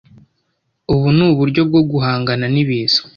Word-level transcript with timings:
Ubu 0.93 1.07
ni 1.15 1.23
uburyo 1.29 1.61
bwo 1.69 1.81
guhangana 1.91 2.45
n’ibiza. 2.53 2.99